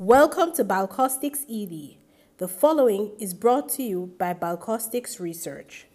Welcome 0.00 0.52
to 0.52 0.62
Balcostics 0.64 1.40
ED. 1.50 1.96
The 2.36 2.46
following 2.46 3.16
is 3.18 3.34
brought 3.34 3.68
to 3.70 3.82
you 3.82 4.14
by 4.16 4.32
Balcostics 4.32 5.18
Research. 5.18 5.88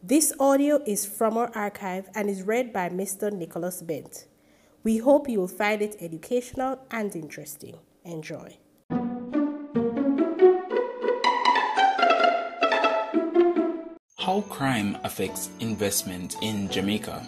This 0.00 0.32
audio 0.38 0.80
is 0.86 1.04
from 1.04 1.36
our 1.36 1.50
archive 1.52 2.08
and 2.14 2.30
is 2.30 2.44
read 2.44 2.72
by 2.72 2.88
Mr. 2.88 3.32
Nicholas 3.32 3.82
Bent. 3.82 4.28
We 4.84 4.98
hope 4.98 5.28
you 5.28 5.40
will 5.40 5.48
find 5.48 5.82
it 5.82 5.96
educational 5.98 6.86
and 6.92 7.16
interesting. 7.16 7.80
Enjoy. 8.04 8.58
How 14.18 14.42
crime 14.50 14.96
affects 15.02 15.50
investment 15.58 16.36
in 16.42 16.70
Jamaica. 16.70 17.26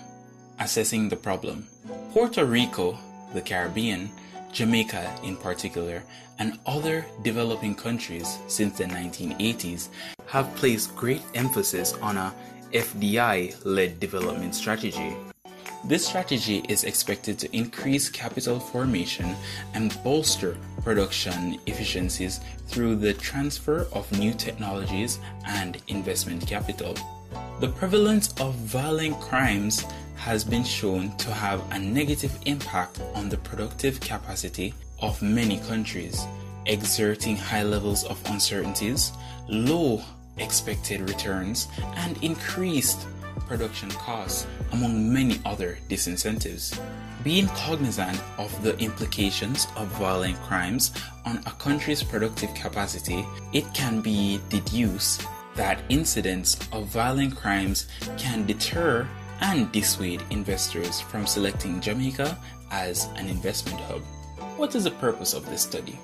Assessing 0.61 1.09
the 1.09 1.17
problem. 1.17 1.67
Puerto 2.13 2.45
Rico, 2.45 2.97
the 3.33 3.43
Caribbean, 3.43 4.13
Jamaica 4.55 5.13
in 5.25 5.37
particular, 5.37 6.03
and 6.39 6.59
other 6.65 7.05
developing 7.23 7.75
countries 7.75 8.39
since 8.47 8.79
the 8.79 8.85
1980s 8.85 9.89
have 10.27 10.55
placed 10.55 10.95
great 10.97 11.23
emphasis 11.35 11.93
on 11.95 12.17
a 12.17 12.33
FDI 12.73 13.55
led 13.65 14.01
development 14.01 14.55
strategy. 14.55 15.17
This 15.85 16.07
strategy 16.07 16.65
is 16.69 16.85
expected 16.85 17.39
to 17.41 17.55
increase 17.55 18.09
capital 18.09 18.59
formation 18.59 19.37
and 19.75 19.97
bolster 20.03 20.57
production 20.83 21.59
efficiencies 21.67 22.41
through 22.69 22.97
the 22.97 23.13
transfer 23.13 23.87
of 23.93 24.11
new 24.19 24.33
technologies 24.33 25.19
and 25.47 25.77
investment 25.89 26.47
capital. 26.47 26.97
The 27.61 27.69
prevalence 27.69 28.33
of 28.41 28.55
violent 28.55 29.21
crimes 29.21 29.85
has 30.17 30.45
been 30.45 30.65
shown 30.65 31.17
to 31.19 31.31
have 31.33 31.63
a 31.73 31.79
negative 31.79 32.37
impact 32.47 33.01
on 33.15 33.29
the 33.29 33.37
productive 33.39 34.01
capacity 34.01 34.75
of 35.01 35.21
many 35.23 35.59
countries, 35.59 36.25
exerting 36.67 37.37
high 37.37 37.63
levels 37.63 38.05
of 38.05 38.21
uncertainties, 38.31 39.13
low 39.49 40.03
expected 40.39 41.01
returns, 41.09 41.69
and 41.97 42.23
increased 42.23 43.07
production 43.47 43.91
costs, 43.91 44.47
among 44.73 45.13
many 45.13 45.41
other 45.45 45.79
disincentives. 45.89 46.79
Being 47.23 47.47
cognizant 47.49 48.21
of 48.39 48.51
the 48.63 48.77
implications 48.79 49.67
of 49.77 49.89
violent 49.99 50.37
crimes 50.43 50.93
on 51.25 51.39
a 51.47 51.51
country's 51.53 52.03
productive 52.03 52.53
capacity, 52.55 53.27
it 53.53 53.65
can 53.75 54.01
be 54.01 54.41
deduced 54.49 55.27
that 55.55 55.81
incidents 55.89 56.59
of 56.73 56.87
violent 56.87 57.37
crimes 57.37 57.87
can 58.19 58.45
deter 58.45 59.09
and 59.45 59.71
dissuade 59.73 60.23
investors 60.31 61.03
from 61.03 61.27
selecting 61.27 61.79
Jamaica 61.79 62.39
as 62.71 63.09
an 63.17 63.29
investment 63.29 63.79
hub. 63.81 64.01
What 64.57 64.75
is 64.75 64.85
the 64.85 64.91
purpose 64.91 65.35
of 65.35 65.45
this 65.45 65.61
study? 65.61 65.99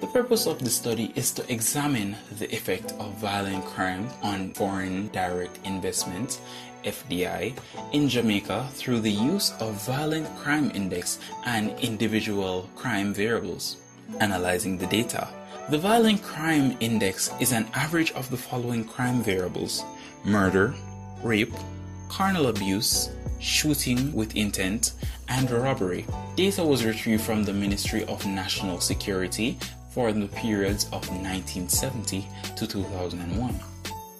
The 0.00 0.08
purpose 0.08 0.46
of 0.46 0.58
the 0.58 0.68
study 0.68 1.10
is 1.14 1.30
to 1.32 1.42
examine 1.50 2.16
the 2.38 2.54
effect 2.54 2.92
of 2.98 3.16
violent 3.16 3.64
crime 3.64 4.08
on 4.22 4.52
foreign 4.52 5.08
direct 5.08 5.58
investment 5.64 6.40
FDI 6.84 7.56
in 7.92 8.10
Jamaica 8.10 8.68
through 8.74 9.00
the 9.00 9.10
use 9.10 9.54
of 9.60 9.86
Violent 9.86 10.28
Crime 10.36 10.70
Index 10.74 11.18
and 11.46 11.70
individual 11.80 12.68
crime 12.76 13.14
variables. 13.14 13.78
Analyzing 14.20 14.76
the 14.76 14.86
data. 14.86 15.28
The 15.70 15.78
Violent 15.78 16.22
Crime 16.22 16.76
Index 16.80 17.30
is 17.40 17.52
an 17.52 17.68
average 17.72 18.12
of 18.12 18.28
the 18.28 18.36
following 18.36 18.84
crime 18.84 19.22
variables 19.22 19.82
murder, 20.24 20.74
rape, 21.22 21.54
carnal 22.12 22.48
abuse, 22.48 23.08
shooting 23.40 24.12
with 24.12 24.36
intent, 24.36 24.92
and 25.28 25.50
robbery. 25.50 26.04
Data 26.36 26.62
was 26.62 26.84
retrieved 26.84 27.22
from 27.22 27.42
the 27.42 27.54
Ministry 27.54 28.04
of 28.04 28.26
National 28.26 28.80
Security 28.80 29.58
for 29.92 30.12
the 30.12 30.28
periods 30.28 30.84
of 30.92 31.08
1970 31.08 32.28
to 32.54 32.66
2001. 32.66 33.58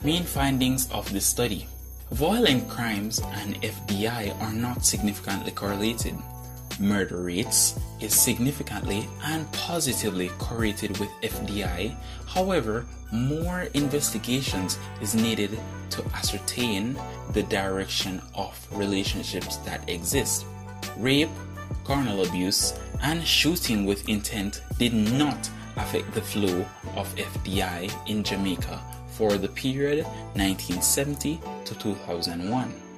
Main 0.03 0.25
findings 0.25 0.91
of 0.91 1.13
the 1.13 1.21
study 1.21 1.67
Violent 2.13 2.69
crimes 2.69 3.21
and 3.41 3.57
FDI 3.63 4.39
are 4.43 4.53
not 4.53 4.85
significantly 4.85 5.51
correlated. 5.51 6.15
Murder 6.83 7.23
rates 7.23 7.79
is 8.01 8.13
significantly 8.13 9.09
and 9.23 9.51
positively 9.53 10.31
correlated 10.39 10.99
with 10.99 11.09
FDI. 11.23 11.95
However, 12.27 12.85
more 13.13 13.69
investigations 13.75 14.81
is 15.01 15.15
needed 15.15 15.57
to 15.91 16.05
ascertain 16.07 16.99
the 17.35 17.45
direction 17.45 18.21
of 18.35 18.67
relationships 18.73 19.59
that 19.59 19.89
exist. 19.89 20.45
Rape, 20.97 21.31
carnal 21.85 22.27
abuse, 22.27 22.75
and 23.01 23.25
shooting 23.25 23.87
with 23.87 24.09
intent 24.09 24.63
did 24.77 24.93
not 24.93 25.49
affect 25.77 26.13
the 26.15 26.21
flow 26.21 26.67
of 26.97 27.15
FDI 27.15 27.93
in 28.09 28.25
Jamaica 28.25 28.81
for 29.13 29.37
the 29.37 29.49
period 29.49 30.05
1970 30.35 31.41
to 31.65 31.75
2001. 31.77 32.92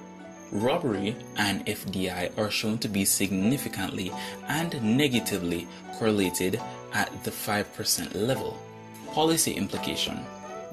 Robbery 0.53 1.17
and 1.37 1.65
FDI 1.67 2.37
are 2.39 2.51
shown 2.51 2.79
to 2.79 2.89
be 2.89 3.05
significantly 3.05 4.13
and 4.49 4.81
negatively 4.83 5.67
correlated 5.95 6.61
at 6.93 7.11
the 7.25 7.31
5% 7.31 8.15
level. 8.15 8.59
Policy 9.13 9.53
implication 9.53 10.25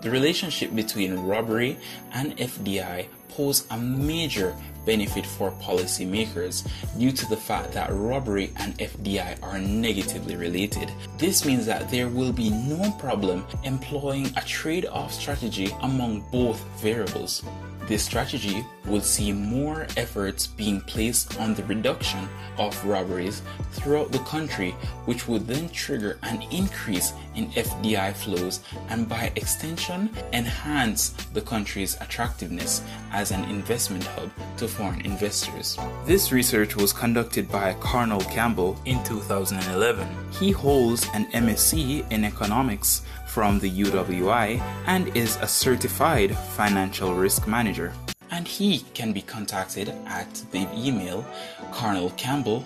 The 0.02 0.10
relationship 0.10 0.76
between 0.76 1.20
robbery 1.20 1.78
and 2.14 2.38
FDI 2.38 3.08
pose 3.30 3.66
a 3.72 3.78
major 3.78 4.56
benefit 4.86 5.26
for 5.26 5.52
policymakers 5.52 6.68
due 6.98 7.12
to 7.12 7.26
the 7.30 7.38
fact 7.38 7.72
that 7.74 7.92
robbery 7.92 8.52
and 8.58 8.78
FDI 8.80 9.42
are 9.44 9.60
negatively 9.60 10.36
related. 10.36 10.92
This 11.18 11.46
means 11.46 11.66
that 11.66 11.90
there 11.90 12.10
will 12.10 12.34
be 12.34 12.50
no 12.50 12.92
problem 13.00 13.46
employing 13.64 14.28
a 14.38 14.42
trade 14.42 14.86
off 14.88 15.14
strategy 15.14 15.74
among 15.82 16.22
both 16.32 16.60
variables. 16.82 17.44
This 17.92 18.06
strategy 18.06 18.66
will 18.86 19.02
see 19.02 19.34
more 19.34 19.86
efforts 19.98 20.48
being 20.48 20.80
placed 20.80 21.38
on 21.42 21.54
the 21.54 21.66
reduction 21.66 22.26
of 22.58 22.86
robberies 22.86 23.42
throughout 23.74 24.14
the 24.14 24.20
country, 24.20 24.72
which 25.04 25.28
would 25.28 25.46
then 25.46 25.68
trigger 25.68 26.18
an 26.24 26.42
increase 26.52 27.12
in 27.36 27.48
FDI 27.50 28.14
flows 28.14 28.62
and 28.88 29.10
by 29.10 29.34
extension 29.36 30.10
enhance 30.32 31.10
the 31.34 31.42
country's 31.42 32.00
attractiveness 32.00 32.82
as 33.12 33.32
an 33.32 33.44
investment 33.50 34.06
hub 34.06 34.32
to 34.56 34.70
foreign 34.70 35.02
investors. 35.02 35.78
This 36.06 36.32
research 36.32 36.78
was 36.78 36.94
conducted 36.94 37.52
by 37.52 37.74
Carnell 37.74 38.24
Campbell 38.32 38.80
in 38.86 39.04
2011. 39.04 40.08
He 40.40 40.52
holds 40.52 41.08
an 41.14 41.26
MSc 41.34 42.10
in 42.10 42.24
economics 42.24 43.02
from 43.32 43.60
the 43.60 43.84
UWI 43.84 44.60
and 44.88 45.16
is 45.16 45.38
a 45.38 45.48
certified 45.48 46.36
financial 46.36 47.14
risk 47.14 47.48
manager. 47.48 47.81
And 48.30 48.48
he 48.48 48.80
can 48.94 49.14
be 49.14 49.22
contacted 49.22 49.90
at 50.06 50.34
the 50.52 50.68
email 50.76 51.26
carnellcampbell 51.72 52.64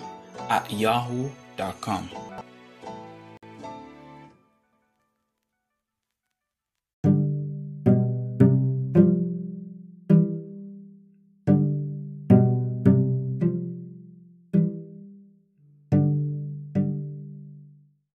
at 0.48 0.70
yahoo.com. 0.70 2.10